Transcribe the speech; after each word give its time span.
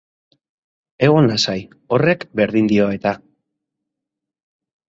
Egon 1.07 1.29
lasai, 1.31 1.59
horrek 1.97 2.25
berdin 2.41 2.73
dio 2.75 2.91
eta. 2.97 3.15